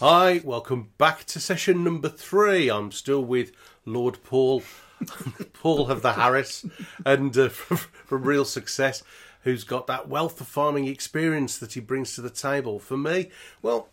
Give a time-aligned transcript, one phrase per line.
[0.00, 2.70] Hi, welcome back to session number three.
[2.70, 3.52] I'm still with
[3.86, 4.62] Lord Paul,
[5.54, 6.66] Paul of the Harris,
[7.06, 9.02] and uh, from, from Real Success,
[9.44, 12.78] who's got that wealth of farming experience that he brings to the table.
[12.78, 13.30] For me,
[13.62, 13.88] well,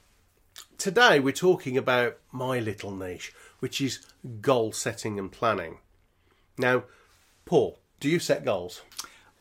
[0.78, 4.06] today we're talking about my little niche, which is
[4.42, 5.78] goal setting and planning.
[6.58, 6.84] Now,
[7.46, 8.82] Paul, do you set goals?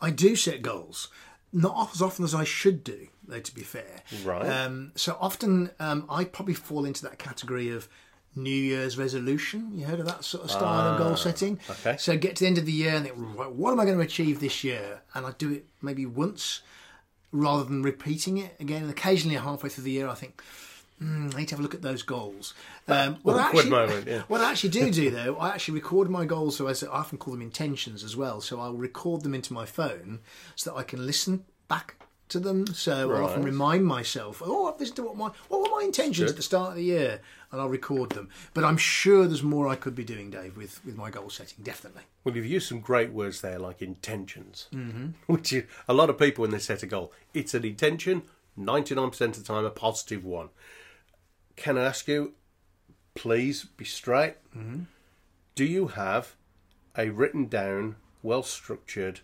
[0.00, 1.08] I do set goals,
[1.52, 3.40] not as often as I should do, though.
[3.40, 4.46] To be fair, Right.
[4.48, 7.88] Um, so often, um, I probably fall into that category of
[8.34, 9.70] New Year's resolution.
[9.74, 11.60] You heard of that sort of style of goal setting?
[11.68, 11.96] okay.
[11.98, 13.98] So get to the end of the year and think, right, what am I going
[13.98, 15.02] to achieve this year?
[15.14, 16.60] And I do it maybe once
[17.30, 18.82] rather than repeating it again.
[18.82, 20.42] And occasionally, halfway through the year, I think.
[21.02, 22.54] "Hmm, I need to have a look at those goals.
[22.86, 24.22] Um, what, I actually, moment, yeah.
[24.28, 26.56] what I actually do do though, I actually record my goals.
[26.56, 28.40] So I often call them intentions as well.
[28.40, 30.20] So I'll record them into my phone
[30.54, 31.96] so that I can listen back
[32.28, 32.66] to them.
[32.68, 36.30] So I'll often remind myself, oh, I've listened to what my what were my intentions
[36.30, 38.28] at the start of the year, and I'll record them.
[38.54, 41.58] But I'm sure there's more I could be doing, Dave, with with my goal setting.
[41.62, 42.02] Definitely.
[42.24, 45.08] Well, you've used some great words there, like intentions, mm-hmm.
[45.32, 48.22] which is a lot of people when they set a goal, it's an intention.
[48.54, 50.50] Ninety-nine percent of the time, a positive one.
[51.56, 52.32] Can I ask you,
[53.14, 54.36] please be straight?
[54.56, 54.82] Mm-hmm.
[55.54, 56.34] Do you have
[56.96, 59.20] a written down, well-structured,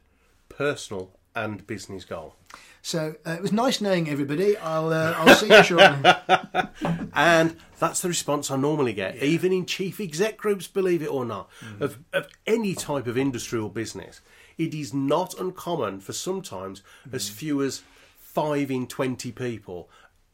[0.49, 2.35] personal and business goal?
[2.83, 4.57] So uh, it was nice knowing everybody.
[4.57, 6.13] I'll uh, I'll see you shortly.
[7.15, 11.25] And that's the response I normally get, even in chief exec groups, believe it or
[11.25, 14.21] not, of, of any type of industry or business.
[14.57, 17.83] It is not uncommon for sometimes as few as
[18.21, 19.89] five in 20 people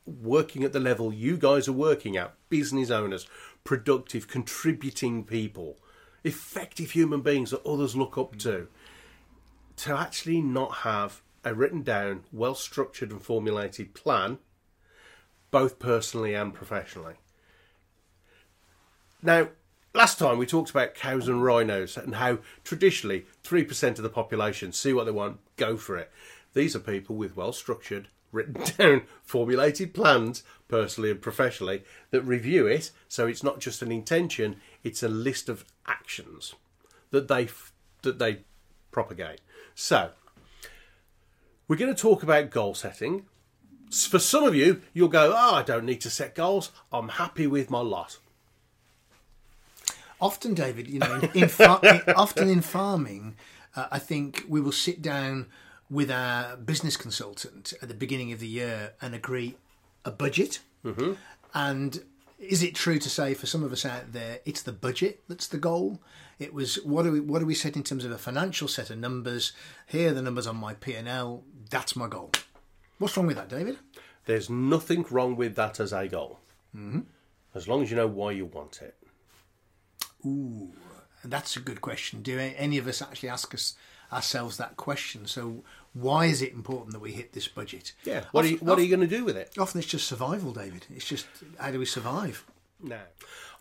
[0.06, 3.26] working at the level you guys are working at, business owners,
[3.64, 5.78] productive, contributing people,
[6.22, 8.68] effective human beings that others look up to,
[9.76, 14.38] to actually not have a written down, well structured and formulated plan
[15.54, 17.14] both personally and professionally.
[19.22, 19.50] Now,
[19.94, 24.72] last time we talked about cows and rhinos and how traditionally 3% of the population
[24.72, 26.10] see what they want, go for it.
[26.54, 32.66] These are people with well structured, written down, formulated plans, personally and professionally, that review
[32.66, 36.54] it so it's not just an intention, it's a list of actions
[37.10, 37.48] that they
[38.02, 38.40] that they
[38.90, 39.40] propagate.
[39.74, 40.10] So,
[41.66, 43.24] we're going to talk about goal setting.
[43.90, 46.70] For some of you, you'll go, "Oh, I don't need to set goals.
[46.92, 48.18] I'm happy with my lot."
[50.24, 51.80] often, David, you know, in, in far,
[52.16, 53.36] often in farming,
[53.76, 55.46] uh, I think we will sit down
[55.90, 59.56] with our business consultant at the beginning of the year and agree
[60.04, 60.60] a budget.
[60.84, 61.12] Mm-hmm.
[61.54, 62.04] And
[62.38, 65.46] is it true to say for some of us out there, it's the budget that's
[65.46, 66.00] the goal?
[66.38, 68.90] It was what do we what do we set in terms of a financial set
[68.90, 69.52] of numbers?
[69.86, 71.44] Here are the numbers on my P and L.
[71.70, 72.32] That's my goal.
[72.98, 73.78] What's wrong with that, David?
[74.26, 76.40] There's nothing wrong with that as a goal,
[76.74, 77.00] mm-hmm.
[77.54, 78.96] as long as you know why you want it.
[80.24, 82.22] And that's a good question.
[82.22, 83.74] Do any of us actually ask us
[84.14, 85.26] ourselves that question?
[85.26, 87.92] So, why is it important that we hit this budget?
[88.04, 88.24] Yeah.
[88.32, 89.52] What are you, what are you going to do with it?
[89.58, 90.86] Often it's just survival, David.
[90.94, 91.26] It's just
[91.58, 92.44] how do we survive?
[92.82, 93.02] Now,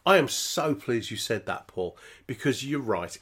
[0.05, 1.97] I am so pleased you said that, Paul,
[2.27, 3.17] because you're right.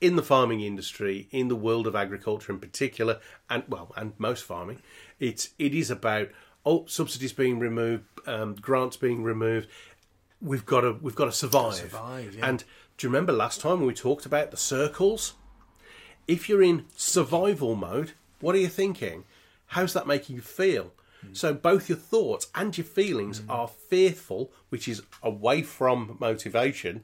[0.00, 4.42] In the farming industry, in the world of agriculture in particular, and well, and most
[4.42, 4.82] farming,
[5.20, 6.30] it's it is about
[6.66, 9.68] oh subsidies being removed, um, grants being removed.
[10.40, 11.74] We've got to we've got to survive.
[11.74, 12.48] survive, yeah.
[12.48, 12.64] And
[12.96, 15.34] do you remember last time when we talked about the circles?
[16.26, 19.24] If you're in survival mode, what are you thinking?
[19.68, 20.92] How's that making you feel?
[21.20, 21.34] Hmm.
[21.34, 23.50] So both your thoughts and your feelings hmm.
[23.50, 27.02] are fearful, which is away from motivation.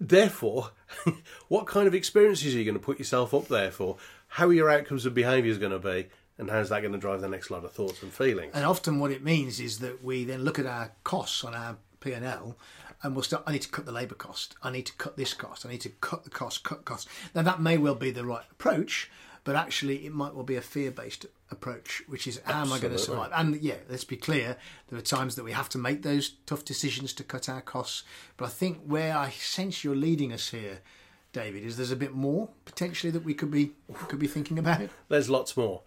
[0.00, 0.70] Therefore,
[1.48, 3.96] what kind of experiences are you going to put yourself up there for?
[4.28, 6.08] How are your outcomes and behaviours going to be?
[6.38, 8.52] And how's that going to drive the next lot of thoughts and feelings?
[8.54, 11.76] And often what it means is that we then look at our costs on our
[12.00, 12.56] P and L,
[13.02, 13.44] and we'll start.
[13.46, 14.56] I need to cut the labour cost.
[14.62, 15.64] I need to cut this cost.
[15.64, 16.64] I need to cut the cost.
[16.64, 17.08] Cut costs.
[17.34, 19.10] Now that may well be the right approach,
[19.44, 22.92] but actually it might well be a fear-based approach, which is how am I going
[22.92, 23.30] to survive?
[23.34, 24.56] And yeah, let's be clear.
[24.88, 28.02] There are times that we have to make those tough decisions to cut our costs.
[28.36, 30.80] But I think where I sense you're leading us here,
[31.32, 33.72] David, is there's a bit more potentially that we could be
[34.08, 34.82] could be thinking about.
[35.08, 35.82] There's lots more.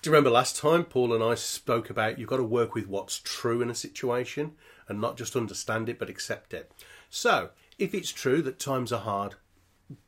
[0.00, 2.86] Do you remember last time Paul and I spoke about you've got to work with
[2.86, 4.52] what's true in a situation
[4.88, 6.72] and not just understand it but accept it.
[7.10, 9.34] So, if it's true that times are hard,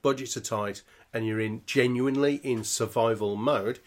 [0.02, 0.82] budgets are tight,
[1.12, 3.80] and you're in genuinely in survival mode,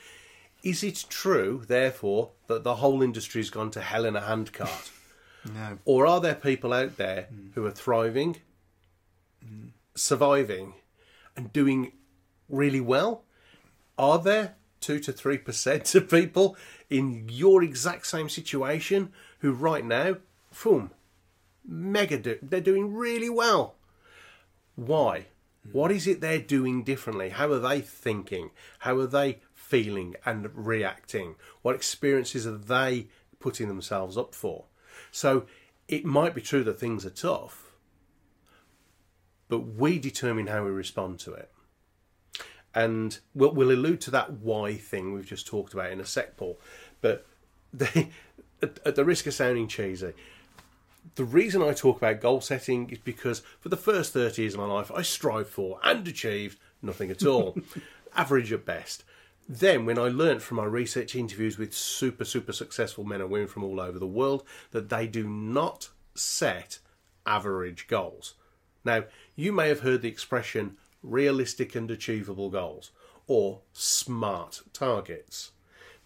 [0.64, 4.92] is it true, therefore, that the whole industry's gone to hell in a handcart?
[5.54, 5.78] No.
[5.84, 8.38] Or are there people out there who are thriving,
[9.94, 10.76] surviving,
[11.36, 11.92] and doing
[12.48, 13.24] really well?
[13.98, 16.56] Are there two to three percent of people
[16.90, 20.16] in your exact same situation who right now,
[20.62, 20.92] boom,
[21.66, 22.18] mega.
[22.18, 23.76] Do- they're doing really well.
[24.76, 25.28] Why?
[25.72, 27.30] What is it they're doing differently?
[27.30, 28.52] How are they thinking?
[28.80, 31.36] How are they feeling and reacting?
[31.62, 33.08] What experiences are they
[33.40, 34.66] putting themselves up for?
[35.12, 35.46] So
[35.88, 37.72] it might be true that things are tough,
[39.48, 41.50] but we determine how we respond to it.
[42.76, 46.38] And we'll, we'll allude to that why thing we've just talked about in a sec,
[46.38, 46.60] Paul.
[47.02, 47.26] But
[47.74, 48.10] they,
[48.62, 50.14] at, at the risk of sounding cheesy,
[51.16, 54.60] the reason I talk about goal setting is because for the first 30 years of
[54.60, 57.58] my life, I strived for and achieved nothing at all,
[58.16, 59.04] average at best.
[59.48, 63.48] Then, when I learnt from my research interviews with super, super successful men and women
[63.48, 66.80] from all over the world that they do not set
[67.26, 68.36] average goals.
[68.86, 69.04] Now,
[69.36, 72.92] you may have heard the expression realistic and achievable goals
[73.28, 75.52] or smart targets.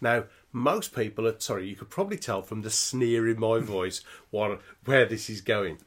[0.00, 0.24] Now,
[0.58, 4.60] most people are sorry, you could probably tell from the sneer in my voice what,
[4.84, 5.78] where this is going.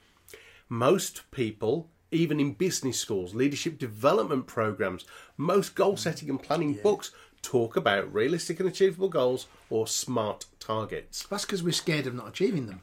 [0.70, 5.06] Most people, even in business schools, leadership development programs,
[5.38, 11.26] most goal setting and planning books talk about realistic and achievable goals or smart targets.
[11.30, 12.82] That's because we're scared of not achieving them.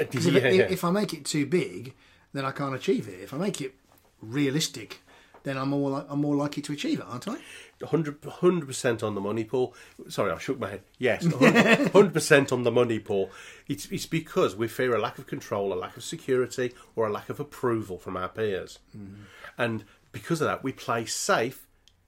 [0.00, 0.66] Uh, 'Cause Yeah, if, yeah.
[0.70, 1.94] if I make it too big,
[2.32, 3.20] then I can't achieve it.
[3.20, 3.74] If I make it
[4.20, 5.00] realistic,
[5.42, 7.38] then I'm more I'm more likely to achieve it, aren't I?
[7.80, 9.74] 100 percent on the money, Paul.
[10.08, 10.82] Sorry, I shook my head.
[10.98, 11.24] Yes,
[11.92, 13.30] hundred percent on the money, Paul.
[13.68, 17.12] It's it's because we fear a lack of control, a lack of security, or a
[17.12, 19.22] lack of approval from our peers, mm-hmm.
[19.56, 21.66] and because of that, we play safe,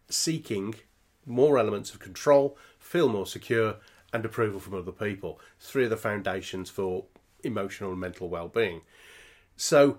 [0.09, 0.75] seeking
[1.27, 3.77] more elements of control, feel more secure,
[4.12, 5.38] and approval from other people.
[5.59, 7.05] Three of the foundations for
[7.44, 8.82] emotional and mental well-being.
[9.56, 9.99] So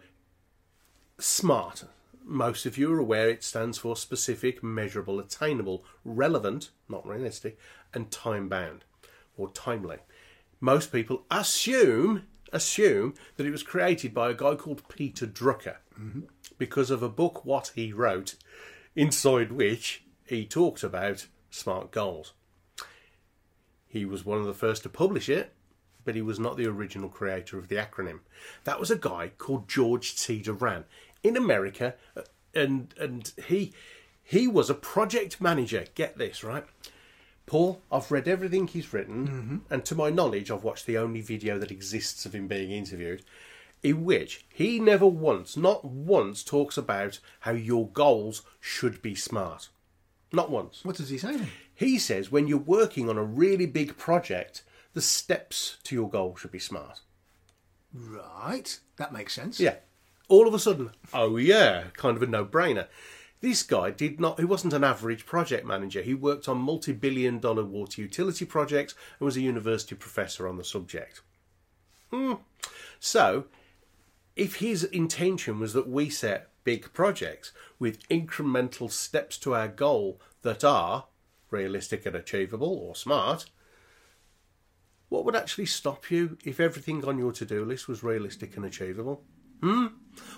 [1.19, 1.85] SMART.
[2.23, 7.57] Most of you are aware it stands for specific, measurable, attainable, relevant, not realistic,
[7.93, 8.83] and time bound
[9.37, 9.97] or timely.
[10.59, 12.23] Most people assume
[12.53, 15.77] assume that it was created by a guy called Peter Drucker
[16.57, 18.35] because of a book what he wrote,
[18.95, 22.33] inside which he talked about smart goals.
[23.87, 25.53] He was one of the first to publish it,
[26.03, 28.19] but he was not the original creator of the acronym.
[28.63, 30.41] That was a guy called George T.
[30.41, 30.85] Doran
[31.23, 32.21] in America, uh,
[32.53, 33.73] and and he
[34.23, 35.85] he was a project manager.
[35.95, 36.65] Get this right,
[37.45, 37.81] Paul.
[37.91, 41.71] I've read everything he's written, and to my knowledge, I've watched the only video that
[41.71, 43.23] exists of him being interviewed,
[43.83, 49.69] in which he never once, not once, talks about how your goals should be smart.
[50.33, 50.85] Not once.
[50.85, 51.49] What does he say then?
[51.73, 54.63] He says when you're working on a really big project,
[54.93, 57.01] the steps to your goal should be smart.
[57.93, 59.59] Right, that makes sense.
[59.59, 59.75] Yeah.
[60.31, 62.87] All of a sudden, oh yeah, kind of a no-brainer.
[63.41, 66.01] This guy did not he wasn't an average project manager.
[66.01, 70.63] He worked on multi-billion dollar water utility projects and was a university professor on the
[70.63, 71.19] subject.
[72.11, 72.35] Hmm.
[72.97, 73.47] So,
[74.37, 80.21] if his intention was that we set big projects with incremental steps to our goal
[80.43, 81.07] that are
[81.49, 83.47] realistic and achievable or smart,
[85.09, 88.63] what would actually stop you if everything on your to do list was realistic and
[88.63, 89.25] achievable?
[89.61, 89.87] Hmm?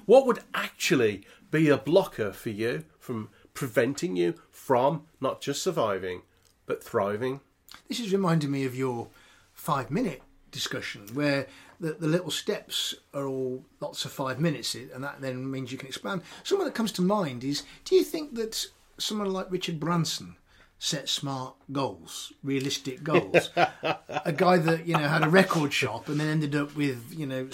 [0.06, 6.22] What would actually be a blocker for you from preventing you from not just surviving,
[6.66, 7.40] but thriving?
[7.88, 9.08] This is reminding me of your
[9.54, 10.22] five minute
[10.52, 11.48] discussion where
[11.80, 15.78] the, the little steps are all lots of five minutes and that then means you
[15.78, 16.22] can expand.
[16.44, 18.66] Someone that comes to mind is do you think that
[18.98, 20.36] someone like Richard Branson
[20.84, 23.52] set smart goals, realistic goals?
[23.56, 27.26] a guy that, you know, had a record shop and then ended up with, you
[27.26, 27.46] know,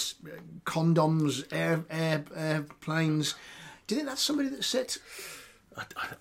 [0.66, 3.36] condoms, air, air, airplanes.
[3.86, 4.98] Do you think that's somebody that set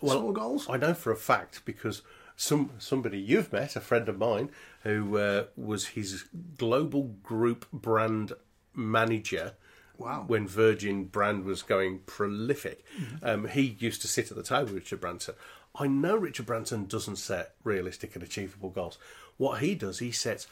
[0.00, 0.66] small goals?
[0.68, 2.02] I know for a fact because
[2.36, 4.50] some somebody you've met, a friend of mine,
[4.82, 6.26] who uh, was his
[6.58, 8.34] global group brand
[8.74, 9.54] manager.
[9.96, 10.24] Wow.
[10.28, 13.26] When Virgin brand was going prolific, Mm-hmm.
[13.28, 15.34] um, he used to sit at the table with Richard Branson.
[15.74, 18.98] I know Richard Branson doesn't set realistic and achievable goals.
[19.36, 20.46] What he does, he sets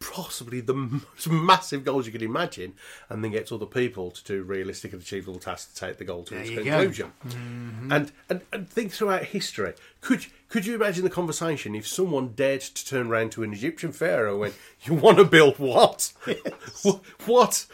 [0.00, 2.74] possibly the most massive goals you can imagine,
[3.08, 6.24] and then gets other people to do realistic and achievable tasks to take the goal
[6.24, 6.62] to its you go.
[6.62, 7.12] conclusion.
[7.26, 7.92] Mm-hmm.
[7.92, 9.74] And, and and think throughout history.
[10.00, 13.92] Could could you imagine the conversation if someone dared to turn around to an Egyptian
[13.92, 16.12] pharaoh and went, "You want to build what?
[16.84, 17.66] Wh- what?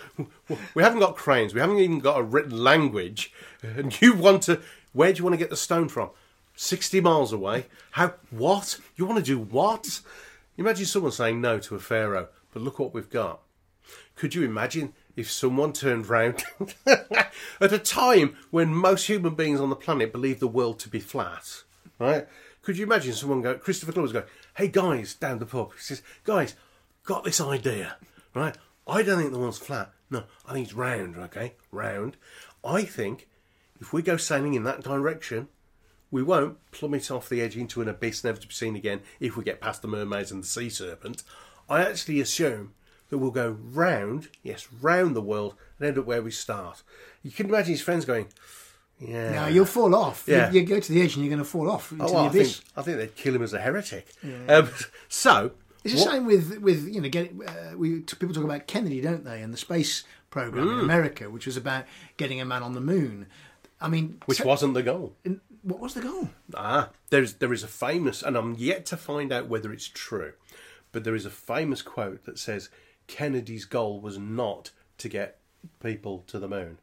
[0.75, 1.55] We haven't got cranes.
[1.55, 4.61] We haven't even got a written language, and you want to?
[4.93, 6.11] Where do you want to get the stone from?
[6.61, 7.67] Sixty miles away?
[7.93, 8.15] How?
[8.31, 8.81] What?
[8.97, 10.00] You want to do what?
[10.57, 13.43] Imagine someone saying no to a pharaoh, but look what we've got.
[14.17, 16.43] Could you imagine if someone turned round
[16.87, 20.99] at a time when most human beings on the planet believe the world to be
[20.99, 21.62] flat?
[22.00, 22.27] Right?
[22.62, 26.03] Could you imagine someone go, Christopher Columbus going, hey guys, down the pub, he says,
[26.25, 26.57] guys,
[27.05, 27.99] got this idea,
[28.35, 28.59] right?
[28.85, 29.93] I don't think the world's flat.
[30.11, 31.55] No, I think it's round, okay?
[31.71, 32.17] Round.
[32.65, 33.29] I think
[33.81, 35.47] if we go sailing in that direction,
[36.11, 39.37] we won't plummet off the edge into an abyss never to be seen again if
[39.37, 41.23] we get past the mermaids and the sea serpent.
[41.69, 42.73] I actually assume
[43.11, 46.83] that we'll go round, yes, round the world and end up where we start.
[47.23, 48.29] You can imagine his friends going,
[49.00, 49.31] yeah.
[49.31, 50.25] Now you'll fall off.
[50.27, 50.50] You- Yeah.
[50.50, 52.29] You, go to the edge and you're going to fall off into Oh, well, I
[52.31, 54.09] think I think they'd kill him as a heretic.
[54.49, 54.69] Um,
[55.09, 55.53] so
[55.85, 59.00] It's the same with with you know getting uh, we t- people talk about Kennedy,
[59.00, 60.73] don't they, and the space program Mm.
[60.79, 61.85] in America, which was about
[62.17, 63.27] getting a man on the moon.
[63.81, 65.15] I mean, which so- wasn't the goal.
[65.68, 66.30] What was the goal?
[66.54, 70.32] Ah, there's there is a famous, and I'm yet to find out whether it's true,
[70.92, 72.70] but there is a famous quote that says
[73.06, 75.38] Kennedy's goal was not to get
[75.80, 76.78] people to the moon.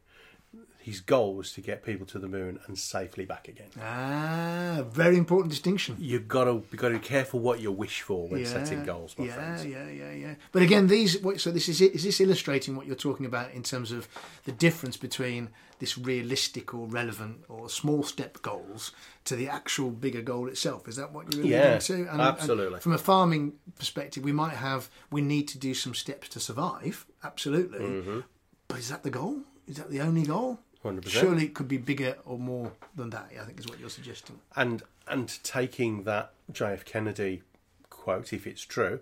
[0.86, 3.70] His goal was to get people to the moon and safely back again.
[3.82, 5.96] Ah, very important distinction.
[5.98, 9.16] You've got to you got to be careful what you wish for when setting goals,
[9.18, 9.66] my yeah, friends.
[9.66, 10.34] yeah, yeah, yeah.
[10.52, 13.90] But again, these so this is is this illustrating what you're talking about in terms
[13.90, 14.06] of
[14.44, 15.48] the difference between
[15.80, 18.92] this realistic or relevant or small step goals
[19.24, 20.86] to the actual bigger goal itself?
[20.86, 22.06] Is that what you're alluding Yeah, to?
[22.10, 22.78] absolutely.
[22.78, 27.06] from a farming perspective, we might have we need to do some steps to survive.
[27.24, 27.80] Absolutely.
[27.80, 28.20] Mm-hmm.
[28.68, 29.40] But is that the goal?
[29.66, 30.60] Is that the only goal?
[30.84, 31.08] 100%.
[31.08, 33.30] Surely it could be bigger or more than that.
[33.40, 34.38] I think is what you're suggesting.
[34.54, 37.42] and and taking that JF Kennedy
[37.90, 39.00] quote, if it's true,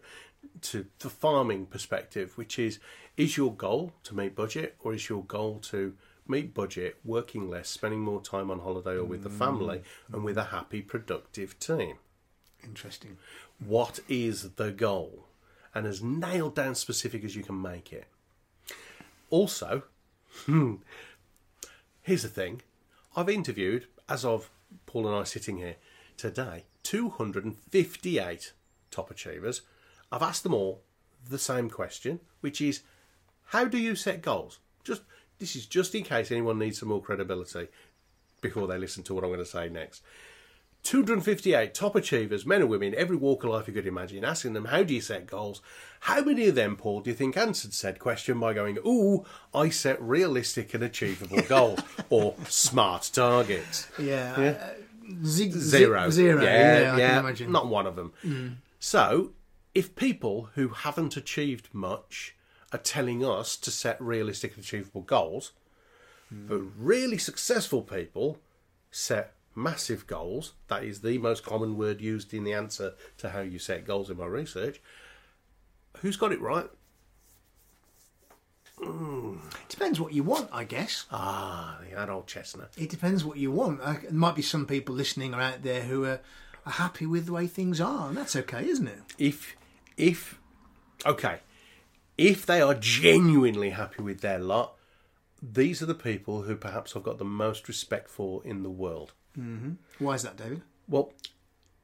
[0.62, 2.78] to the farming perspective, which is
[3.16, 5.95] is your goal to meet budget or is your goal to
[6.26, 10.38] meet budget, working less, spending more time on holiday or with the family, and with
[10.38, 11.97] a happy, productive team?
[12.64, 13.19] Interesting.
[13.59, 15.26] What is the goal?
[15.75, 18.07] And as nailed down specific as you can make it.
[19.28, 19.83] Also,
[20.47, 20.76] hmm,
[22.04, 22.62] here's the thing
[23.16, 24.50] I've interviewed, as of
[24.87, 25.76] Paul and I sitting here
[26.16, 28.52] today, 258
[28.92, 29.62] top achievers.
[30.12, 30.82] I've asked them all
[31.28, 32.82] the same question, which is
[33.46, 34.61] how do you set goals?
[34.84, 35.02] Just
[35.38, 37.68] this is just in case anyone needs some more credibility
[38.40, 40.02] before they listen to what I'm going to say next.
[40.84, 44.66] 258 top achievers, men and women, every walk of life you could imagine, asking them,
[44.66, 45.60] How do you set goals?
[46.00, 49.24] How many of them, Paul, do you think answered said question by going, Ooh,
[49.54, 53.88] I set realistic and achievable goals or smart targets?
[53.98, 54.38] Yeah.
[54.40, 54.48] Yeah.
[54.50, 54.68] uh,
[55.24, 56.10] zig- Zero.
[56.10, 56.42] zi- Zero.
[56.42, 57.52] Yeah, I yeah, can imagine.
[57.52, 58.60] not one of them.
[58.78, 59.32] So,
[59.74, 62.36] if people who haven't achieved much
[62.72, 65.52] are telling us to set realistic and achievable goals,
[66.30, 68.38] but really successful people
[68.90, 73.40] set massive goals, that is the most common word used in the answer to how
[73.40, 74.80] you set goals in my research,
[75.99, 76.68] who's got it right?
[79.68, 81.06] Depends what you want, I guess.
[81.11, 82.70] Ah, that old chestnut.
[82.76, 83.80] It depends what you want.
[83.80, 86.20] Uh, There might be some people listening are out there who are,
[86.66, 88.99] are happy with the way things are, and that's okay, isn't it?
[89.18, 89.56] if
[89.96, 90.40] if
[91.06, 91.38] okay
[92.18, 94.75] if they are genuinely happy with their lot
[95.40, 99.12] these are the people who perhaps i've got the most respect for in the world
[99.98, 100.62] Why is that, David?
[100.88, 101.12] well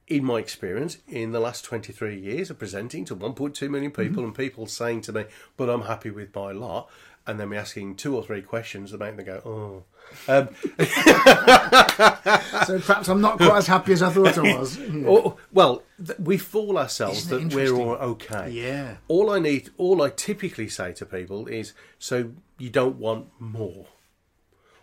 [0.07, 4.35] in my experience in the last 23 years of presenting to 1.2 million people and
[4.35, 5.25] people saying to me
[5.57, 6.91] but i'm happy with my lot
[7.27, 9.85] and then me asking two or three questions that make them go oh
[10.29, 10.49] um,
[12.67, 14.77] So perhaps I'm not quite as happy as I thought I was.
[14.77, 15.05] Yeah.
[15.07, 18.51] Oh, well, th- we fool ourselves Isn't that we're all okay.
[18.51, 18.97] Yeah.
[19.09, 23.87] All I need, all I typically say to people is, so you don't want more.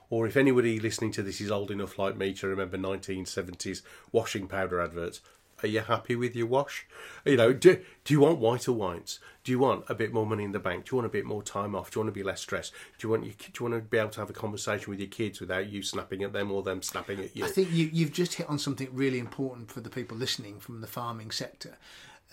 [0.10, 4.48] Or if anybody listening to this is old enough like me to remember 1970s washing
[4.48, 5.22] powder adverts,
[5.64, 6.86] are you happy with your wash?
[7.26, 9.20] You know, do, do you want whiter whites?
[9.44, 10.86] Do you want a bit more money in the bank?
[10.86, 11.90] Do you want a bit more time off?
[11.90, 12.74] Do you want to be less stressed?
[13.00, 15.00] Do you want you, do you want to be able to have a conversation with
[15.00, 17.46] your kids without you snapping at them or them snapping at you?
[17.46, 20.82] I think you, you've just hit on something really important for the people listening from
[20.82, 21.78] the farming sector.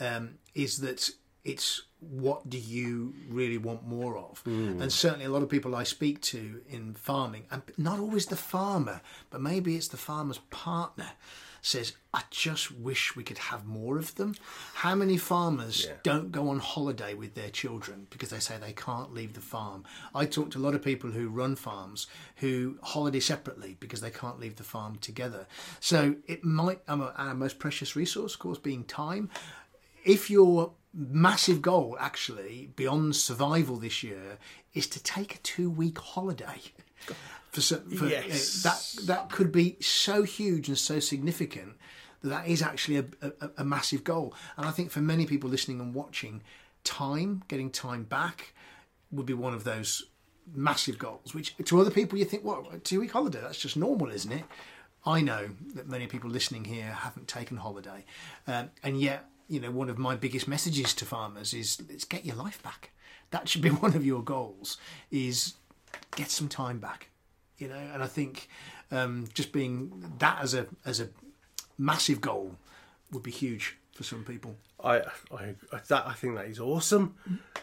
[0.00, 1.10] Um, is that
[1.44, 4.40] it's what do you really want more of?
[4.40, 4.80] Hmm.
[4.80, 8.36] And certainly, a lot of people I speak to in farming, and not always the
[8.36, 11.10] farmer, but maybe it's the farmer's partner,
[11.62, 14.34] says, "I just wish we could have more of them."
[14.74, 19.14] How many farmers don't go on holiday with their children because they say they can't
[19.14, 19.84] leave the farm?
[20.14, 24.10] I talk to a lot of people who run farms who holiday separately because they
[24.10, 25.46] can't leave the farm together.
[25.80, 29.30] So it might, our most precious resource, of course, being time.
[30.04, 34.38] If your massive goal, actually, beyond survival this year,
[34.74, 36.60] is to take a two-week holiday.
[37.50, 38.64] For, so- for Yes.
[38.64, 41.76] that that could be so huge and so significant
[42.22, 44.34] that that is actually a, a, a massive goal.
[44.56, 46.42] And I think for many people listening and watching,
[46.82, 48.54] time, getting time back,
[49.12, 50.02] would be one of those
[50.52, 51.32] massive goals.
[51.32, 53.40] Which to other people, you think, what a two week holiday?
[53.40, 54.44] That's just normal, isn't it?
[55.06, 58.04] I know that many people listening here haven't taken holiday,
[58.48, 62.24] um, and yet you know, one of my biggest messages to farmers is let's get
[62.24, 62.90] your life back.
[63.30, 64.78] That should be one of your goals.
[65.10, 65.54] Is
[66.16, 67.08] get some time back.
[67.58, 68.48] You know, and I think
[68.90, 71.08] um, just being that as a as a
[71.78, 72.56] massive goal
[73.12, 74.56] would be huge for some people.
[74.82, 75.54] I, I,
[75.88, 77.14] that, I think that is awesome.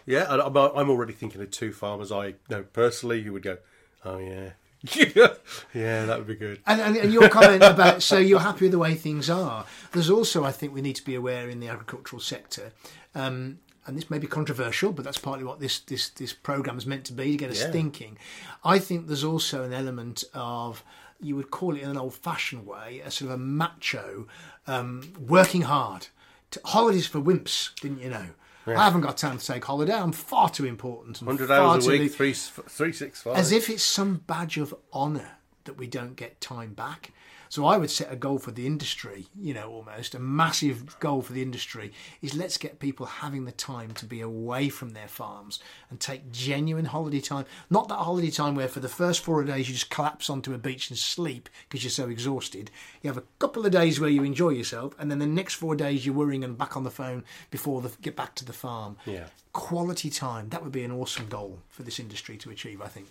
[0.06, 3.58] Yeah, I, I'm already thinking of two farmers I know personally who would go,
[4.06, 4.52] oh yeah,
[4.84, 6.60] yeah, that would be good.
[6.66, 9.66] And, and, and your comment about so you're happy with the way things are.
[9.92, 12.72] There's also, I think, we need to be aware in the agricultural sector.
[13.14, 16.86] Um, and this may be controversial, but that's partly what this this this program is
[16.86, 17.72] meant to be to get us Yeah.
[17.72, 18.18] thinking.
[18.64, 20.84] I think there's also an element of
[21.20, 24.28] you would call it in an old-fashioned way, a sort of a macho
[24.66, 26.08] um, working hard.
[26.50, 28.26] T- holidays for wimps, didn't you know?
[28.68, 29.94] I haven't got time to take holiday.
[29.94, 31.22] I'm far too important.
[31.22, 33.36] 100 hours a week, three, three, six, five.
[33.36, 37.12] as if it's some badge of honour that we don't get time back.
[37.52, 41.22] So I would set a goal for the industry, you know, almost a massive goal
[41.22, 41.92] for the industry
[42.22, 46.32] is let's get people having the time to be away from their farms and take
[46.32, 47.44] genuine holiday time.
[47.70, 50.58] Not that holiday time where for the first four days you just collapse onto a
[50.58, 52.72] beach and sleep because you're so exhausted.
[53.02, 55.76] You have a couple of days where you enjoy yourself, and then the next four
[55.76, 58.96] days you're worrying and back on the phone before the, get back to the farm.
[59.06, 59.26] Yeah.
[59.52, 60.48] Quality time.
[60.52, 63.08] That would be an awesome goal for this industry to achieve, I think.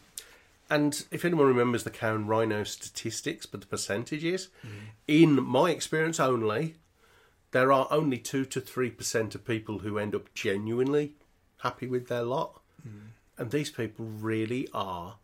[0.70, 4.70] And if anyone remembers the cow and rhino statistics, but the percentages, mm.
[5.08, 6.76] in my experience only,
[7.50, 11.16] there are only two to three percent of people who end up genuinely
[11.58, 13.08] happy with their lot, mm.
[13.36, 15.16] and these people really are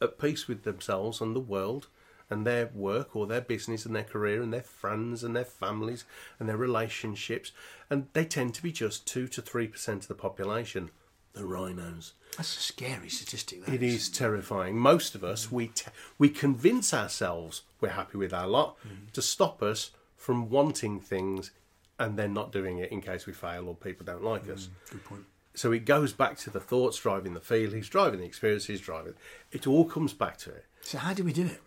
[0.00, 1.86] at peace with themselves and the world
[2.28, 6.04] and their work or their business and their career and their friends and their families
[6.40, 7.52] and their relationships,
[7.88, 10.90] and they tend to be just two to three percent of the population.
[11.34, 12.12] The rhinos.
[12.36, 13.64] That's a scary statistic.
[13.64, 14.76] That It is terrifying.
[14.76, 19.10] Most of us, we t- we convince ourselves we're happy with our lot mm.
[19.12, 21.50] to stop us from wanting things
[21.98, 24.68] and then not doing it in case we fail or people don't like us.
[24.68, 25.24] Mm, good point.
[25.54, 29.14] So it goes back to the thoughts driving the feelings, driving the experiences, driving.
[29.50, 30.64] It all comes back to it.
[30.82, 31.60] So how do we do it?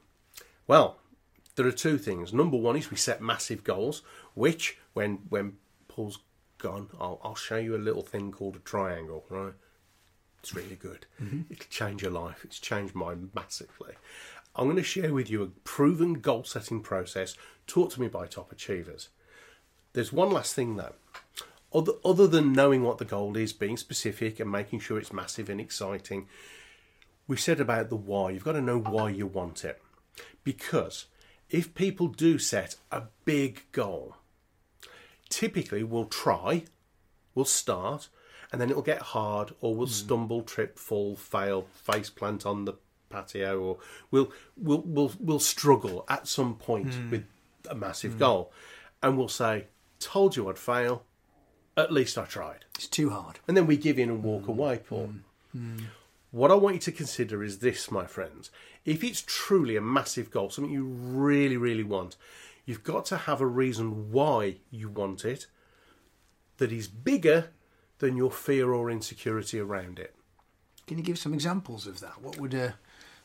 [0.67, 0.97] Well,
[1.55, 2.33] there are two things.
[2.33, 4.01] Number one is we set massive goals,
[4.33, 6.19] which when when Paul's
[6.57, 9.25] gone, I'll I'll show you a little thing called a triangle.
[9.29, 9.53] Right,
[10.39, 11.05] it's really good.
[11.21, 11.51] Mm-hmm.
[11.51, 12.43] It'll change your life.
[12.43, 13.93] It's changed mine massively.
[14.55, 17.35] I'm going to share with you a proven goal setting process
[17.67, 19.09] taught to me by top achievers.
[19.93, 20.93] There's one last thing though.
[21.73, 25.49] Other, other than knowing what the goal is, being specific and making sure it's massive
[25.49, 26.27] and exciting,
[27.27, 28.29] we said about the why.
[28.29, 29.81] You've got to know why you want it.
[30.45, 31.07] Because
[31.49, 34.15] if people do set a big goal,
[35.29, 36.63] typically we'll try,
[37.33, 38.09] we'll start,
[38.51, 39.93] and then it'll get hard, or we'll hmm.
[39.93, 42.73] stumble, trip, fall, fail, face plant on the
[43.09, 43.77] patio, or
[44.11, 47.09] we'll we'll we'll we'll struggle at some point hmm.
[47.09, 47.25] with
[47.69, 48.19] a massive hmm.
[48.19, 48.51] goal,
[49.01, 49.67] and we'll say,
[49.99, 51.03] "Told you I'd fail.
[51.77, 53.39] At least I tried." It's too hard.
[53.47, 55.13] and then we give in and walk away, Paul.
[56.31, 58.51] What I want you to consider is this, my friends.
[58.83, 62.17] If it's truly a massive goal, something you really, really want,
[62.65, 65.47] you've got to have a reason why you want it
[66.57, 67.49] that is bigger
[67.99, 70.15] than your fear or insecurity around it.
[70.87, 72.21] Can you give some examples of that?
[72.21, 72.71] What would uh,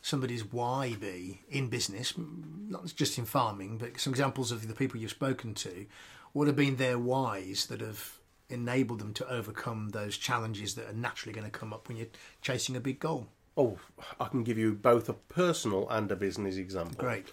[0.01, 5.01] somebody's why be in business, not just in farming, but some examples of the people
[5.01, 5.87] you've spoken to?
[6.33, 10.95] What have been their whys that have enabled them to overcome those challenges that are
[10.95, 12.07] naturally going to come up when you're
[12.41, 13.29] chasing a big goal?
[13.57, 13.79] Oh,
[14.19, 16.97] I can give you both a personal and a business example.
[16.97, 17.27] Great.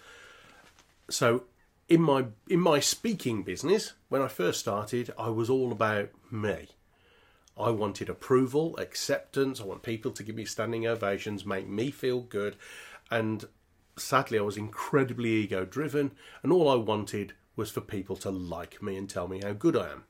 [1.08, 1.44] so
[1.88, 6.68] in my in my speaking business when i first started i was all about me.
[7.60, 9.60] I wanted approval acceptance.
[9.60, 12.54] I want people to give me standing ovations make me feel good.
[13.10, 13.44] And
[13.98, 18.80] sadly i was incredibly ego driven and all i wanted was for people to like
[18.82, 20.04] me and tell me how good i am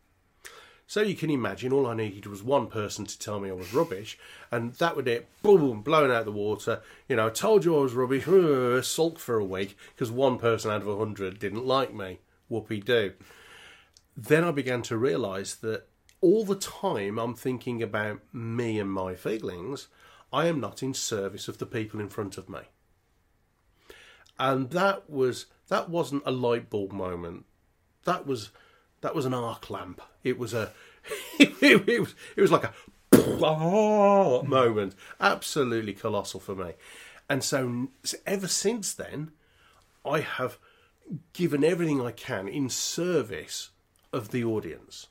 [0.89, 3.75] so you can imagine all I needed was one person to tell me I was
[3.75, 4.19] rubbish,
[4.51, 6.81] and that would it, boom, blown out the water.
[7.07, 8.25] You know, I told you I was rubbish,
[8.89, 12.21] sulk for a week because one person out of a hundred didn't like me.
[12.49, 13.13] Whoopee do.
[14.17, 15.87] Then I began to realise that
[16.23, 19.89] all the time I'm thinking about me and my feelings,
[20.33, 22.61] I am not in service of the people in front of me.
[24.39, 27.45] And that was that wasn't a light bulb moment.
[28.05, 28.53] That was
[29.01, 30.01] that was an arc lamp.
[30.25, 30.73] It was a
[31.39, 32.73] it, was it was like a
[33.43, 34.95] ah, moment.
[35.21, 36.73] Absolutely colossal for me.
[37.29, 37.89] And so
[38.27, 39.33] ever since then,
[40.05, 40.59] I have
[41.33, 43.71] given everything I can in service
[44.13, 45.09] of the audience.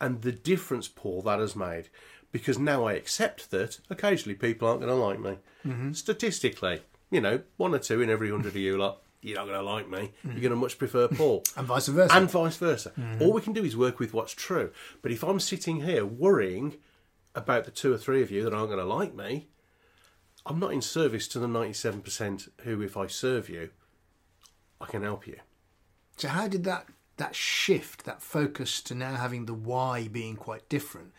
[0.00, 1.88] And the difference, Paul, that has made,
[2.32, 5.38] because now I accept that occasionally people aren't going to like me.
[5.64, 5.92] Mm-hmm.
[5.92, 9.58] Statistically, you know, one or two in every hundred of you lot, you're not going
[9.58, 10.12] to like me.
[10.24, 10.32] Mm.
[10.32, 11.42] You're going to much prefer Paul.
[11.56, 12.14] And vice versa.
[12.14, 12.92] and vice versa.
[12.98, 13.22] Mm-hmm.
[13.22, 14.70] All we can do is work with what's true.
[15.00, 16.76] But if I'm sitting here worrying
[17.34, 19.48] about the two or three of you that aren't going to like me,
[20.44, 23.70] I'm not in service to the 97% who, if I serve you,
[24.80, 25.38] I can help you.
[26.16, 30.68] So how did that that shift, that focus to now having the why being quite
[30.68, 31.12] different?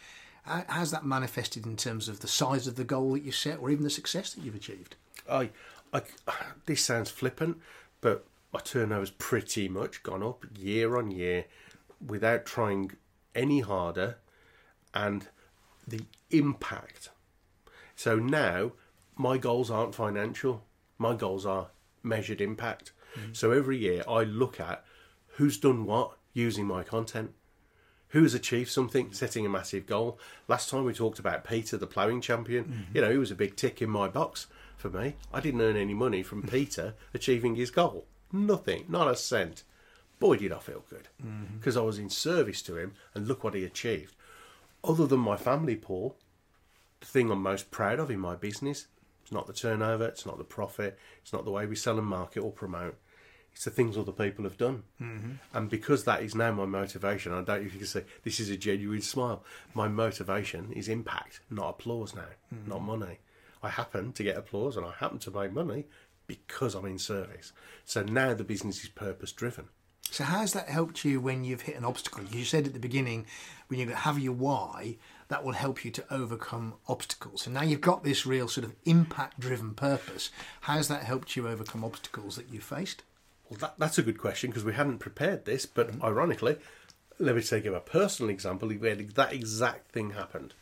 [0.44, 3.60] How, how's that manifested in terms of the size of the goal that you set,
[3.60, 4.96] or even the success that you've achieved?
[5.30, 5.50] I,
[5.94, 6.02] I,
[6.66, 7.58] this sounds flippant,
[8.06, 11.46] but my turnover's pretty much gone up year on year
[12.06, 12.92] without trying
[13.34, 14.18] any harder,
[14.94, 15.28] and
[15.88, 17.10] the impact.
[17.96, 18.74] So now
[19.16, 20.66] my goals aren't financial.
[21.00, 21.72] My goals are
[22.04, 22.92] measured impact.
[23.20, 23.36] Mm.
[23.36, 24.86] So every year I look at
[25.38, 27.32] who's done what using my content.
[28.10, 30.20] Who has achieved something, setting a massive goal?
[30.48, 32.66] Last time we talked about Peter, the ploughing champion.
[32.66, 32.96] Mm-hmm.
[32.98, 34.46] You know, he was a big tick in my box
[34.78, 35.16] for me.
[35.34, 38.06] I didn't earn any money from Peter achieving his goal.
[38.32, 39.64] Nothing, not a cent.
[40.20, 41.10] Boy, did I feel good
[41.58, 44.16] because I was in service to him, and look what he achieved.
[44.84, 46.16] Other than my family, Paul,
[47.00, 48.88] the thing I'm most proud of in my business.
[49.24, 52.06] It's not the turnover, it's not the profit, it's not the way we sell and
[52.06, 52.96] market or promote.
[53.54, 54.84] It's the things other people have done.
[55.02, 55.32] Mm-hmm.
[55.54, 58.40] And because that is now my motivation, I don't know if you can say this
[58.40, 59.44] is a genuine smile.
[59.74, 62.28] My motivation is impact, not applause now,
[62.68, 63.18] not money.
[63.66, 65.86] I happen to get applause and I happen to make money
[66.28, 67.52] because I'm in service.
[67.84, 69.70] So now the business is purpose driven.
[70.12, 72.24] So how's that helped you when you've hit an obstacle?
[72.26, 73.26] You said at the beginning,
[73.68, 74.98] when you have your why,
[75.30, 77.48] that will help you to overcome obstacles.
[77.48, 80.30] And now you've got this real sort of impact-driven purpose.
[80.62, 83.02] How's that helped you overcome obstacles that you faced?
[83.50, 86.06] Well, that, that's a good question because we hadn't prepared this, but mm-hmm.
[86.06, 86.58] ironically,
[87.18, 90.54] let me take a personal example where that exact thing happened.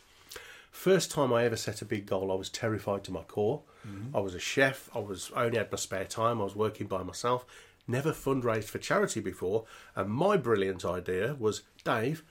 [0.74, 3.62] First time I ever set a big goal, I was terrified to my core.
[3.88, 4.18] Mm-hmm.
[4.18, 4.90] I was a chef.
[4.94, 6.42] I was I only had my spare time.
[6.42, 7.46] I was working by myself.
[7.88, 12.24] Never fundraised for charity before, and my brilliant idea was, Dave,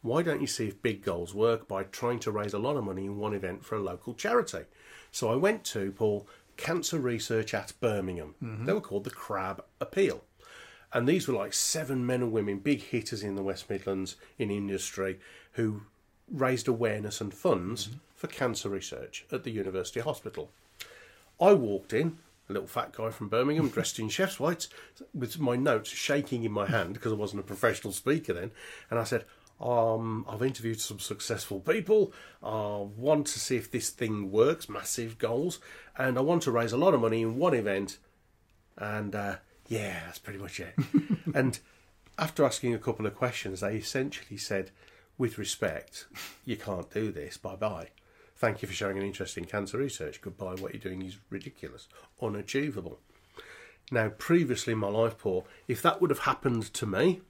[0.00, 2.84] why don't you see if big goals work by trying to raise a lot of
[2.84, 4.64] money in one event for a local charity?
[5.10, 8.36] So I went to Paul Cancer Research at Birmingham.
[8.40, 8.64] Mm-hmm.
[8.64, 10.22] They were called the Crab Appeal.
[10.92, 14.52] And these were like seven men and women, big hitters in the West Midlands in
[14.52, 15.18] industry,
[15.52, 15.82] who
[16.30, 20.50] raised awareness and funds for cancer research at the University Hospital.
[21.40, 24.68] I walked in, a little fat guy from Birmingham, dressed in chef's whites,
[25.14, 28.50] with my notes shaking in my hand because I wasn't a professional speaker then.
[28.90, 29.24] And I said,
[29.60, 32.12] um, I've interviewed some successful people.
[32.42, 35.58] I want to see if this thing works, massive goals,
[35.96, 37.98] and I want to raise a lot of money in one event.
[38.76, 39.36] And uh,
[39.66, 40.74] yeah, that's pretty much it.
[41.34, 41.58] and
[42.18, 44.70] after asking a couple of questions, they essentially said,
[45.18, 46.06] with respect,
[46.44, 47.36] you can't do this.
[47.36, 47.88] Bye bye.
[48.36, 50.20] Thank you for showing an interest in cancer research.
[50.20, 50.54] Goodbye.
[50.54, 51.88] What you're doing is ridiculous,
[52.22, 52.98] unachievable.
[53.90, 57.22] Now, previously in my life, Paul, if that would have happened to me,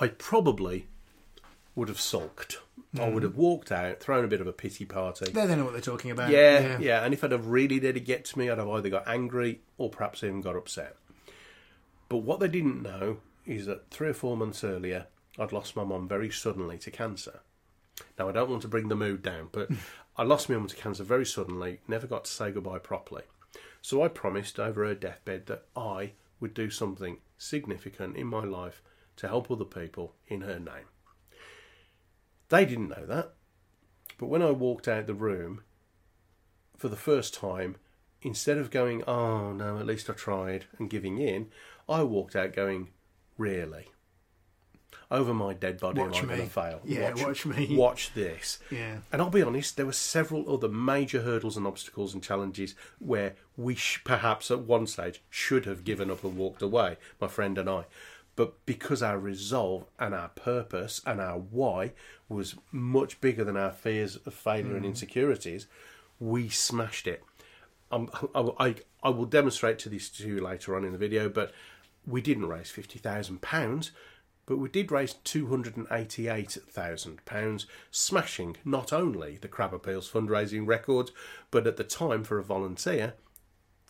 [0.00, 0.88] I probably
[1.74, 2.58] would have sulked.
[2.98, 5.26] I would have walked out, thrown a bit of a pity party.
[5.26, 6.30] They don't know what they're talking about.
[6.30, 8.90] Yeah, yeah, And if I'd have really let it get to me, I'd have either
[8.90, 10.96] got angry or perhaps even got upset.
[12.08, 15.06] But what they didn't know is that three or four months earlier,
[15.38, 17.40] I'd lost my mum very suddenly to cancer.
[18.18, 19.70] Now, I don't want to bring the mood down, but
[20.16, 23.22] I lost my mum to cancer very suddenly, never got to say goodbye properly.
[23.80, 28.82] So I promised over her deathbed that I would do something significant in my life
[29.16, 30.86] to help other people in her name.
[32.48, 33.32] They didn't know that,
[34.18, 35.62] but when I walked out the room
[36.76, 37.76] for the first time,
[38.20, 41.48] instead of going, oh no, at least I tried, and giving in,
[41.88, 42.90] I walked out going,
[43.38, 43.91] really?
[45.12, 46.80] Over my dead body, Watch am I going to fail?
[46.86, 47.76] Yeah, watch me.
[47.76, 48.58] Watch this.
[48.70, 48.96] Yeah.
[49.12, 53.34] And I'll be honest, there were several other major hurdles and obstacles and challenges where
[53.54, 57.58] we sh- perhaps at one stage should have given up and walked away, my friend
[57.58, 57.84] and I.
[58.36, 61.92] But because our resolve and our purpose and our why
[62.30, 65.66] was much bigger than our fears of failure and insecurities,
[66.20, 67.22] we smashed it.
[67.90, 71.28] Um, I, I, I will demonstrate to this to you later on in the video,
[71.28, 71.52] but
[72.06, 73.90] we didn't raise £50,000,
[74.46, 81.10] but we did raise £288,000, smashing not only the Crab Appeals fundraising record,
[81.50, 83.14] but at the time for a volunteer,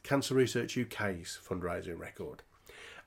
[0.02, 2.42] Cancer Research UK's fundraising record.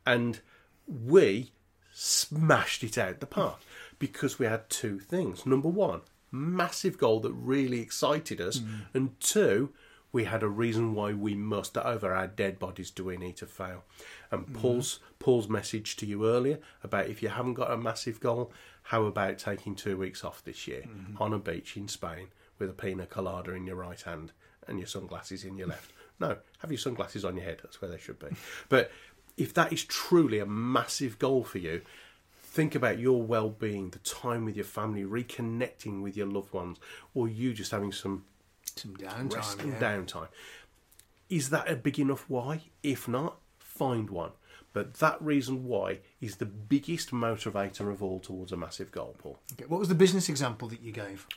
[0.05, 0.39] And
[0.87, 1.51] we
[1.93, 3.59] smashed it out the park
[3.99, 5.45] because we had two things.
[5.45, 8.81] Number one, massive goal that really excited us, mm.
[8.93, 9.71] and two,
[10.15, 13.45] we had a reason why we must over our dead bodies do we need to
[13.45, 13.83] fail.
[14.31, 14.55] And mm-hmm.
[14.55, 19.03] Paul's Paul's message to you earlier about if you haven't got a massive goal, how
[19.03, 21.21] about taking two weeks off this year mm-hmm.
[21.21, 24.31] on a beach in Spain with a pina colada in your right hand
[24.69, 27.59] and your sunglasses in your left, No, have your sunglasses on your head.
[27.61, 28.29] That's where they should be.
[28.69, 28.91] but
[29.35, 31.81] if that is truly a massive goal for you,
[32.41, 36.77] think about your well-being, the time with your family, reconnecting with your loved ones,
[37.13, 38.23] or you just having some
[38.75, 39.33] Some downtime.
[39.33, 39.79] rest and yeah.
[39.79, 40.27] downtime.
[41.29, 42.63] Is that a big enough why?
[42.83, 44.31] If not, find one.
[44.73, 49.39] But that reason why is the biggest motivator of all towards a massive goal, Paul.
[49.53, 51.27] Okay, What was the business example that you gave?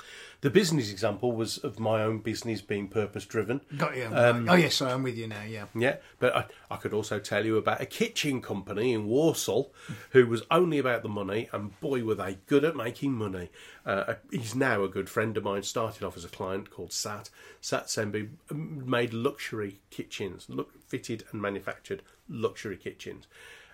[0.41, 3.61] The business example was of my own business being purpose driven.
[3.77, 4.09] Got you.
[4.13, 5.43] Um, oh yes, I'm with you now.
[5.43, 5.67] Yeah.
[5.75, 9.73] Yeah, but I, I could also tell you about a kitchen company in Walsall
[10.11, 13.51] who was only about the money, and boy, were they good at making money.
[13.85, 17.31] Uh, he's now a good friend of mine, started off as a client called Sat.
[17.61, 23.27] Sat Sembi made luxury kitchens, look, fitted and manufactured luxury kitchens.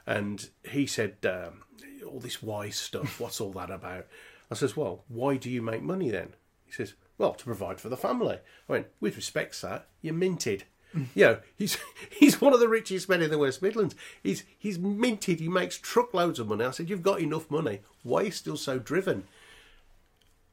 [0.06, 1.62] And he said, um,
[2.06, 4.06] All this wise stuff, what's all that about?
[4.50, 6.34] I says, Well, why do you make money then?
[6.66, 8.38] He says, Well, to provide for the family.
[8.68, 10.64] I went, With respect, sir, you're minted.
[11.14, 11.76] You know, he's
[12.10, 13.96] he's one of the richest men in the West Midlands.
[14.22, 15.40] He's he's minted.
[15.40, 16.64] He makes truckloads of money.
[16.64, 17.80] I said, "You've got enough money.
[18.04, 19.24] Why are you still so driven?"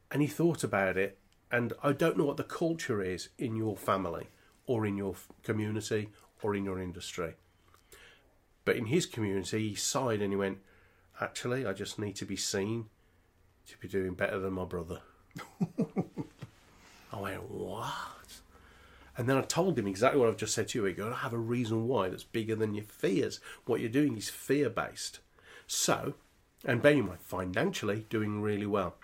[0.10, 1.20] And he thought about it,
[1.52, 4.28] and I don't know what the culture is in your family,
[4.66, 6.10] or in your community,
[6.42, 7.36] or in your industry.
[8.66, 10.60] But in his community, he sighed and he went,
[11.20, 12.90] "Actually, I just need to be seen
[13.68, 15.02] to be doing better than my brother."
[17.14, 18.42] I went, "What?"
[19.18, 20.86] And then I told him exactly what I've just said to you.
[20.86, 23.40] He goes, I have a reason why that's bigger than your fears.
[23.66, 25.20] What you're doing is fear based.
[25.68, 26.16] So,
[26.66, 28.96] and bear in financially doing really well.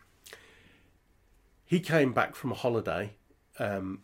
[1.66, 3.14] He came back from a holiday
[3.60, 4.00] um,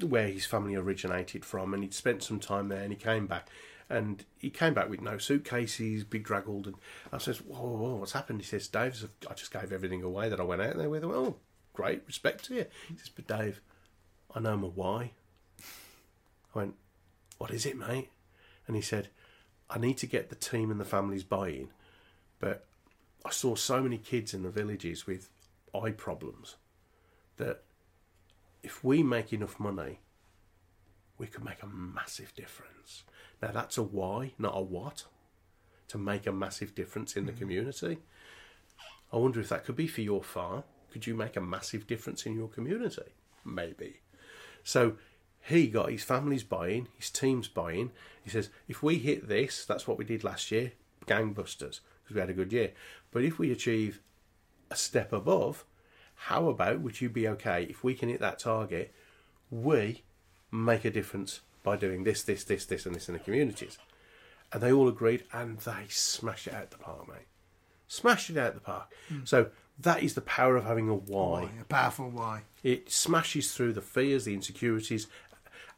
[0.00, 3.48] where his family originated from, and he'd spent some time there, and he came back.
[3.90, 6.66] And he came back with no suitcases, big draggled.
[6.66, 6.76] And
[7.12, 8.40] I says, whoa, whoa, whoa, what's happened?
[8.40, 11.04] He says, Dave, I just gave everything away that I went out there with.
[11.04, 11.36] Went, oh,
[11.72, 12.66] great, respect to you.
[12.88, 13.62] He says, but Dave,
[14.34, 15.12] I know my why.
[16.54, 16.74] I went,
[17.38, 18.10] What is it, mate?
[18.66, 19.08] And he said,
[19.70, 21.68] I need to get the team and the families buy-in,
[22.38, 22.66] but
[23.24, 25.28] I saw so many kids in the villages with
[25.74, 26.56] eye problems
[27.36, 27.62] that
[28.62, 30.00] if we make enough money,
[31.18, 33.04] we could make a massive difference.
[33.42, 35.04] Now that's a why, not a what.
[35.88, 37.38] To make a massive difference in the mm.
[37.38, 37.98] community.
[39.12, 40.64] I wonder if that could be for your farm.
[40.92, 43.14] Could you make a massive difference in your community?
[43.44, 44.00] Maybe.
[44.62, 44.96] So
[45.40, 47.90] he got his family's buying, his team's buying.
[48.22, 50.72] He says, if we hit this, that's what we did last year,
[51.06, 52.72] gangbusters, because we had a good year.
[53.10, 54.02] But if we achieve
[54.70, 55.64] a step above,
[56.14, 58.92] how about would you be okay if we can hit that target?
[59.50, 60.02] We
[60.50, 63.78] make a difference by doing this, this, this, this, and this in the communities.
[64.52, 67.26] And they all agreed, and they smashed it out the park, mate.
[67.86, 68.92] Smashed it out the park.
[69.08, 69.20] Hmm.
[69.24, 71.42] So that is the power of having a why.
[71.42, 71.50] Why?
[71.60, 72.42] A powerful why.
[72.62, 75.06] It smashes through the fears, the insecurities,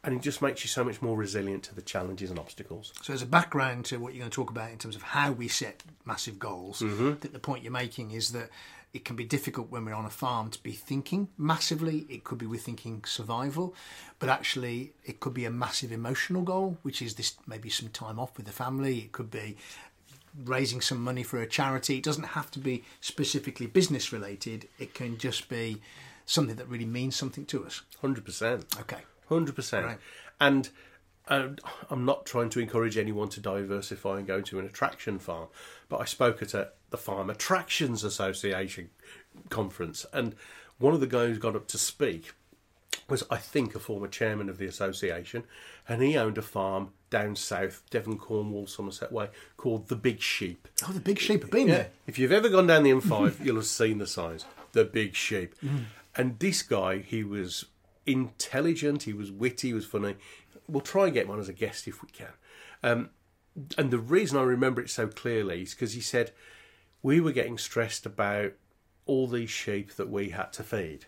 [0.03, 2.93] and it just makes you so much more resilient to the challenges and obstacles.
[3.01, 5.31] So, as a background to what you're going to talk about in terms of how
[5.31, 7.09] we set massive goals, mm-hmm.
[7.09, 8.49] I think the point you're making is that
[8.93, 12.05] it can be difficult when we're on a farm to be thinking massively.
[12.09, 13.73] It could be we're thinking survival,
[14.19, 18.19] but actually, it could be a massive emotional goal, which is this maybe some time
[18.19, 18.99] off with the family.
[18.99, 19.57] It could be
[20.45, 21.97] raising some money for a charity.
[21.97, 25.81] It doesn't have to be specifically business related, it can just be
[26.25, 27.81] something that really means something to us.
[28.03, 28.79] 100%.
[28.81, 28.99] Okay.
[29.27, 29.85] Hundred percent.
[29.85, 29.97] Right.
[30.41, 30.69] And
[31.27, 31.49] uh,
[31.89, 35.47] I'm not trying to encourage anyone to diversify and go to an attraction farm,
[35.87, 38.89] but I spoke at a, the Farm Attractions Association
[39.49, 40.35] conference, and
[40.77, 42.33] one of the guys who got up to speak
[43.09, 45.43] was, I think, a former chairman of the association,
[45.87, 50.67] and he owned a farm down south, Devon, Cornwall, Somerset Way, called the Big Sheep.
[50.87, 51.89] Oh, the big sheep have been there.
[52.07, 54.45] If you've ever gone down the M5, you'll have seen the signs.
[54.71, 55.55] The big sheep.
[56.15, 57.65] And this guy, he was
[58.05, 60.15] intelligent, he was witty, he was funny.
[60.67, 62.33] We'll try and get him on as a guest if we can.
[62.83, 63.09] Um,
[63.77, 66.31] and the reason I remember it so clearly is because he said
[67.03, 68.53] we were getting stressed about
[69.05, 71.05] all these sheep that we had to feed.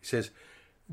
[0.00, 0.30] He says,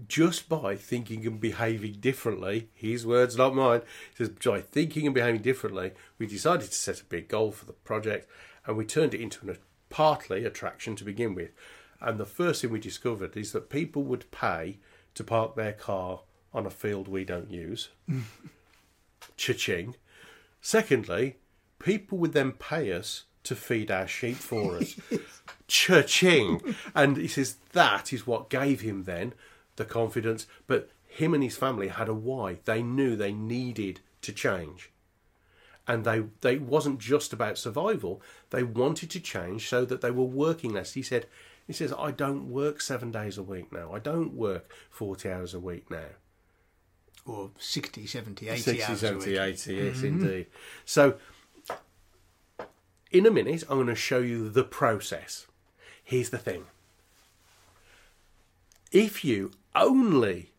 [0.08, 3.82] just by thinking and behaving differently, his words, not mine,
[4.15, 7.65] he says, by thinking and behaving differently, we decided to set a big goal for
[7.65, 8.30] the project
[8.65, 9.56] and we turned it into a
[9.89, 11.49] partly attraction to begin with.
[11.99, 14.78] And the first thing we discovered is that people would pay
[15.15, 16.21] to park their car
[16.54, 17.89] on a field we don't use.
[19.38, 19.95] Cha-ching.
[20.62, 21.38] Secondly,
[21.80, 24.96] people would then pay us to feed our sheep for us.
[25.68, 26.76] Cha-ching.
[26.94, 29.34] And he says that is what gave him then
[29.76, 30.46] the confidence.
[30.68, 32.60] But him and his family had a why.
[32.66, 34.92] They knew they needed to change.
[35.88, 38.22] And they, they wasn't just about survival.
[38.52, 40.94] They wanted to change so that they were working less.
[40.94, 41.26] He said,
[41.66, 43.92] he says, I don't work seven days a week now.
[43.94, 46.12] I don't work 40 hours a week now.
[47.26, 49.40] or 60, 70, 80 60, hours a 70, week.
[49.40, 50.06] 80, yes, mm-hmm.
[50.06, 50.46] indeed.
[50.86, 51.16] So,
[53.12, 55.48] in a minute, I'm going to show you the process.
[56.04, 56.65] Here's the thing
[58.91, 60.52] if you only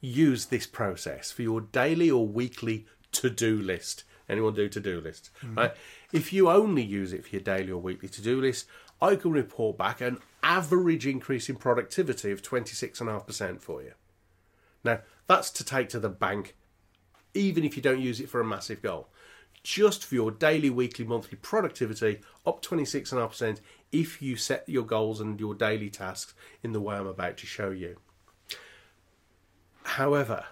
[0.00, 5.00] use this process for your daily or weekly to do list, anyone do to do
[5.00, 5.56] list, mm.
[5.56, 5.72] right?
[6.12, 8.66] If you only use it for your daily or weekly to do list,
[9.00, 13.92] I can report back an average increase in productivity of 26.5% for you.
[14.82, 16.54] Now, that's to take to the bank,
[17.32, 19.08] even if you don't use it for a massive goal.
[19.64, 25.40] Just for your daily, weekly, monthly productivity, up 26.5% if you set your goals and
[25.40, 27.96] your daily tasks in the way I'm about to show you.
[29.84, 30.44] However,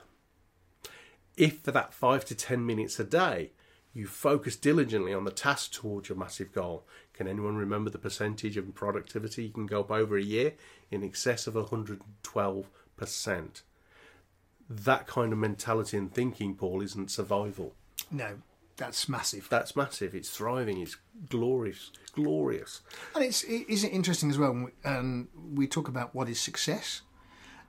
[1.37, 3.51] if for that five to 10 minutes a day,
[3.93, 8.57] you focus diligently on the task towards your massive goal, can anyone remember the percentage
[8.57, 10.55] of productivity you can go up over a year?
[10.91, 13.63] In excess of 112%.
[14.71, 17.75] That kind of mentality and thinking, Paul, isn't survival.
[18.11, 18.39] No,
[18.77, 19.49] that's massive.
[19.51, 20.15] That's massive.
[20.15, 20.81] It's thriving.
[20.81, 20.97] It's
[21.29, 21.91] glorious.
[22.15, 22.81] Glorious.
[23.15, 24.53] And it's it isn't interesting as well.
[24.53, 27.03] we- Um, we talk about what is success,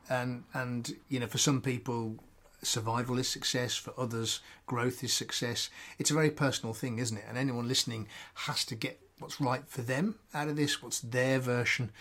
[0.09, 2.23] and and you know for some people,
[2.61, 3.75] survival is success.
[3.75, 5.69] For others, growth is success.
[5.99, 7.25] It's a very personal thing, isn't it?
[7.27, 8.07] And anyone listening
[8.47, 10.81] has to get what's right for them out of this.
[10.81, 11.91] What's their version.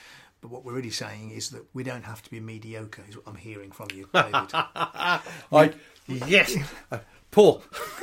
[0.40, 3.04] But what we're really saying is that we don't have to be mediocre.
[3.08, 4.32] Is what I'm hearing from you, David.
[4.52, 5.72] I
[6.08, 6.56] yes,
[6.90, 6.98] Uh,
[7.30, 7.62] Paul.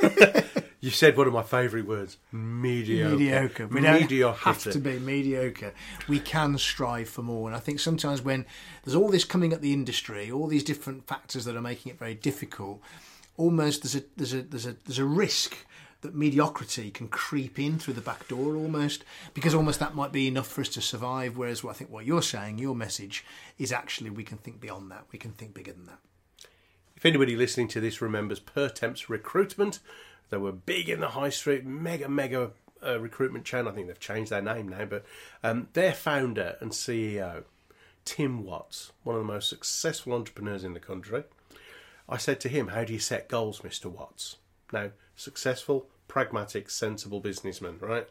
[0.80, 3.16] you said one of my favourite words: mediocre.
[3.16, 3.66] mediocre.
[3.66, 5.72] We don't have to be mediocre.
[6.08, 7.48] We can strive for more.
[7.48, 8.46] And I think sometimes when
[8.84, 11.98] there's all this coming at the industry, all these different factors that are making it
[11.98, 12.80] very difficult,
[13.36, 15.66] almost there's a there's a there's a there's a risk
[16.02, 20.26] that mediocrity can creep in through the back door almost because almost that might be
[20.26, 23.22] enough for us to survive whereas what I think what you're saying your message
[23.58, 25.98] is actually we can think beyond that we can think bigger than that
[26.96, 29.80] If anybody listening to this remembers Pertemps Recruitment,
[30.30, 32.50] they were big in the high street, mega, mega
[32.84, 33.66] uh, recruitment chain.
[33.66, 35.04] I think they've changed their name now, but
[35.42, 37.44] um, their founder and CEO,
[38.04, 41.24] Tim Watts, one of the most successful entrepreneurs in the country,
[42.08, 43.86] I said to him, How do you set goals, Mr.
[43.86, 44.36] Watts?
[44.72, 48.08] Now, successful, pragmatic, sensible businessman, right?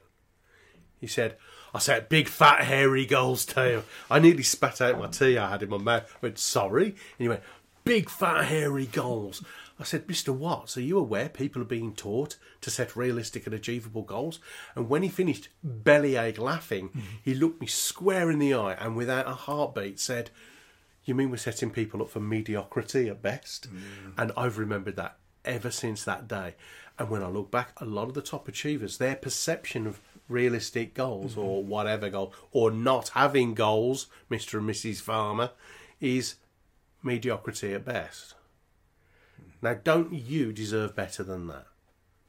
[0.99, 1.37] He said,
[1.73, 3.83] I set big, fat, hairy goals to you.
[4.09, 6.11] I nearly spat out my tea I had in my mouth.
[6.15, 6.87] I went, sorry.
[6.87, 7.43] And he went,
[7.83, 9.43] big, fat, hairy goals.
[9.79, 10.35] I said, Mr.
[10.35, 14.39] Watts, are you aware people are being taught to set realistic and achievable goals?
[14.75, 16.99] And when he finished bellyache laughing, mm-hmm.
[17.23, 20.31] he looked me square in the eye and without a heartbeat said,
[21.05, 23.67] you mean we're setting people up for mediocrity at best?
[23.73, 24.13] Mm.
[24.17, 26.55] And I've remembered that ever since that day.
[26.97, 30.93] And when I look back, a lot of the top achievers, their perception of realistic
[30.93, 31.41] goals mm-hmm.
[31.41, 34.59] or whatever goal, or not having goals, Mr.
[34.59, 35.01] and Mrs.
[35.01, 35.51] Farmer,
[35.99, 36.35] is
[37.01, 38.35] mediocrity at best.
[39.61, 41.65] Now, don't you deserve better than that?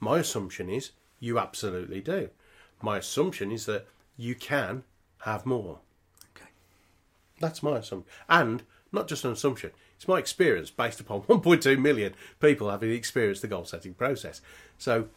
[0.00, 2.30] My assumption is you absolutely do.
[2.82, 4.84] My assumption is that you can
[5.18, 5.80] have more.
[6.36, 6.50] okay
[7.38, 8.10] That's my assumption.
[8.28, 8.62] And
[8.92, 13.48] not just an assumption, it's my experience based upon 1.2 million people having experienced the
[13.48, 14.40] goal setting process.
[14.78, 15.08] So,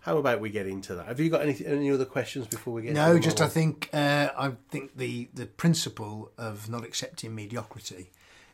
[0.00, 1.06] how about we get into that?
[1.06, 4.30] Have you got any, any other questions before we get No, just I think uh,
[4.36, 8.10] I think the the principle of not accepting mediocrity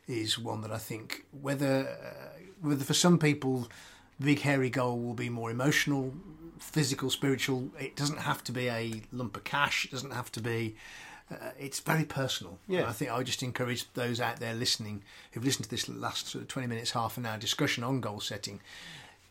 [0.07, 3.69] is one that I think whether uh, whether for some people
[4.19, 6.13] the big hairy goal will be more emotional,
[6.59, 7.69] physical, spiritual.
[7.79, 9.85] It doesn't have to be a lump of cash.
[9.85, 10.75] It doesn't have to be.
[11.31, 12.59] Uh, it's very personal.
[12.67, 12.87] Yeah.
[12.87, 16.27] I think I would just encourage those out there listening who've listened to this last
[16.27, 18.59] sort of 20 minutes, half an hour discussion on goal setting,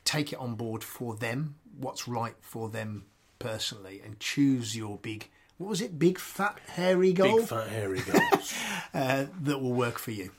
[0.04, 3.04] take it on board for them, what's right for them
[3.38, 5.28] personally, and choose your big,
[5.58, 8.54] what was it, big fat hairy goal Big fat hairy goals.
[8.94, 10.30] uh, that will work for you.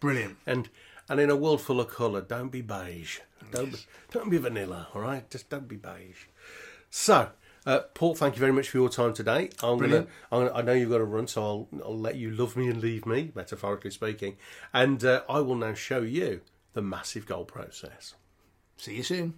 [0.00, 0.36] Brilliant.
[0.46, 0.68] and
[1.08, 3.18] and in a world full of colour, don't be beige.
[3.50, 3.78] Don't be,
[4.12, 4.88] don't be vanilla.
[4.94, 6.26] All right, just don't be beige.
[6.90, 7.30] So.
[7.66, 9.50] Uh, Paul, thank you very much for your time today.
[9.62, 10.06] I'm gonna.
[10.32, 12.68] I'm gonna, I know you've got to run, so I'll, I'll let you love me
[12.68, 14.38] and leave me, metaphorically speaking,
[14.72, 16.40] and uh, I will now show you
[16.72, 18.14] the massive goal process.
[18.78, 19.34] See you soon.